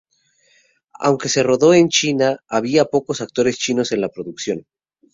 [0.99, 4.65] Aunque se rodó en China, había pocos actores chinos en la producción.